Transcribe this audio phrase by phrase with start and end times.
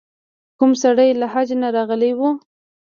[0.57, 2.19] کوم سړی له حج نه راغلی و.